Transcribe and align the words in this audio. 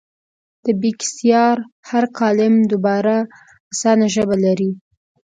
د 0.65 0.65
بېکسیار 0.81 1.57
هر 1.89 2.03
کالم 2.17 2.53
دومره 2.71 3.15
اسانه 3.71 4.05
ژبه 4.15 4.35
لري. 4.45 4.71